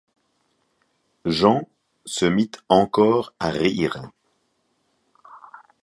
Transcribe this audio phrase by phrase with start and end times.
[1.25, 1.67] Jean
[2.05, 4.09] se mit encore à rire.